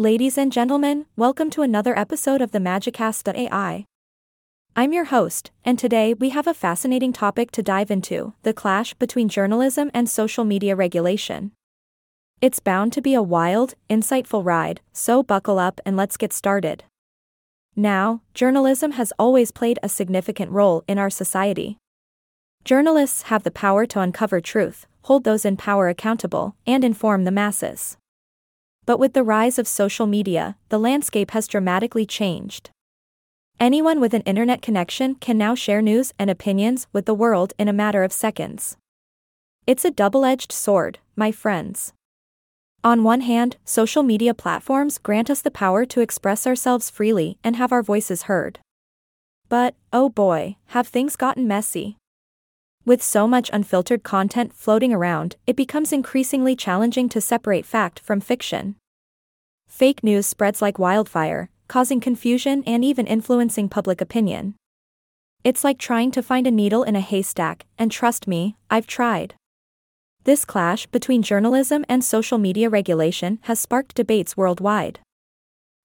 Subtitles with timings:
[0.00, 3.84] Ladies and gentlemen, welcome to another episode of the Magicast.ai.
[4.74, 8.94] I'm your host, and today we have a fascinating topic to dive into the clash
[8.94, 11.52] between journalism and social media regulation.
[12.40, 16.84] It's bound to be a wild, insightful ride, so buckle up and let's get started.
[17.76, 21.76] Now, journalism has always played a significant role in our society.
[22.64, 27.30] Journalists have the power to uncover truth, hold those in power accountable, and inform the
[27.30, 27.98] masses.
[28.90, 32.70] But with the rise of social media, the landscape has dramatically changed.
[33.60, 37.68] Anyone with an internet connection can now share news and opinions with the world in
[37.68, 38.76] a matter of seconds.
[39.64, 41.92] It's a double edged sword, my friends.
[42.82, 47.54] On one hand, social media platforms grant us the power to express ourselves freely and
[47.54, 48.58] have our voices heard.
[49.48, 51.96] But, oh boy, have things gotten messy.
[52.84, 58.20] With so much unfiltered content floating around, it becomes increasingly challenging to separate fact from
[58.20, 58.74] fiction.
[59.70, 64.56] Fake news spreads like wildfire, causing confusion and even influencing public opinion.
[65.44, 69.36] It's like trying to find a needle in a haystack, and trust me, I've tried.
[70.24, 74.98] This clash between journalism and social media regulation has sparked debates worldwide.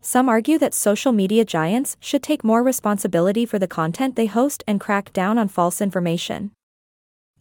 [0.00, 4.64] Some argue that social media giants should take more responsibility for the content they host
[4.66, 6.52] and crack down on false information.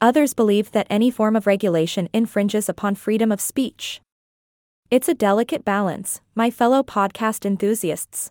[0.01, 4.01] Others believe that any form of regulation infringes upon freedom of speech.
[4.91, 8.29] It's a delicate balance, my fellow podcast enthusiasts.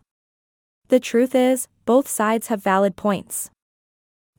[0.88, 3.50] The truth is, both sides have valid points.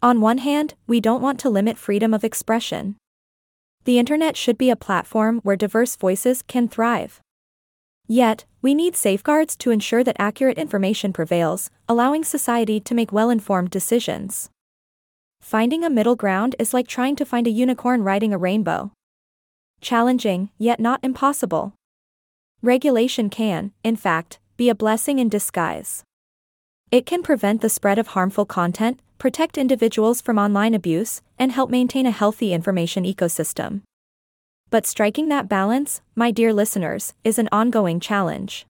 [0.03, 2.95] On one hand, we don't want to limit freedom of expression.
[3.85, 7.21] The internet should be a platform where diverse voices can thrive.
[8.07, 13.31] Yet, we need safeguards to ensure that accurate information prevails, allowing society to make well
[13.31, 14.51] informed decisions.
[15.41, 18.91] Finding a middle ground is like trying to find a unicorn riding a rainbow.
[19.81, 21.73] Challenging, yet not impossible.
[22.63, 26.03] Regulation can, in fact, be a blessing in disguise.
[26.91, 31.71] It can prevent the spread of harmful content, protect individuals from online abuse, and help
[31.71, 33.81] maintain a healthy information ecosystem.
[34.69, 38.67] But striking that balance, my dear listeners, is an ongoing challenge.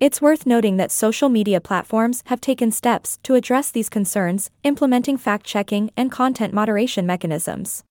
[0.00, 5.16] It's worth noting that social media platforms have taken steps to address these concerns, implementing
[5.16, 7.84] fact checking and content moderation mechanisms.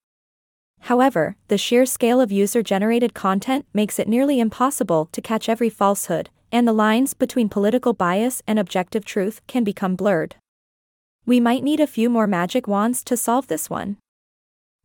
[0.86, 5.68] However, the sheer scale of user generated content makes it nearly impossible to catch every
[5.68, 10.36] falsehood, and the lines between political bias and objective truth can become blurred.
[11.26, 13.98] We might need a few more magic wands to solve this one.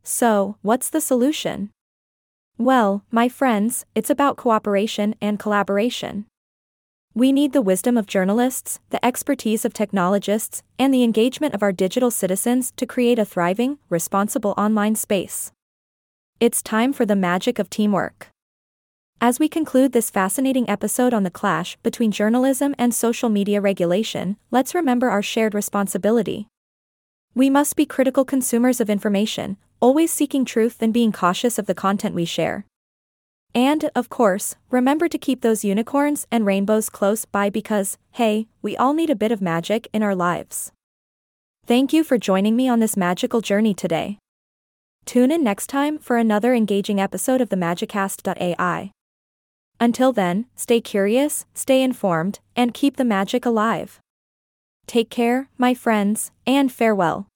[0.03, 1.69] So, what's the solution?
[2.57, 6.25] Well, my friends, it's about cooperation and collaboration.
[7.13, 11.73] We need the wisdom of journalists, the expertise of technologists, and the engagement of our
[11.73, 15.53] digital citizens to create a thriving, responsible online space.
[16.41, 18.29] It's time for the magic of teamwork.
[19.21, 24.39] As we conclude this fascinating episode on the clash between journalism and social media regulation,
[24.51, 26.49] let's remember our shared responsibility.
[27.35, 31.75] We must be critical consumers of information, always seeking truth and being cautious of the
[31.75, 32.65] content we share.
[33.55, 38.79] And, of course, remember to keep those unicorns and rainbows close by because, hey, we
[38.79, 40.73] all need a bit of magic in our lives.
[41.67, 44.17] Thank you for joining me on this magical journey today.
[45.11, 48.93] Tune in next time for another engaging episode of the Magicast.ai.
[49.81, 53.99] Until then, stay curious, stay informed, and keep the magic alive.
[54.87, 57.27] Take care, my friends, and farewell.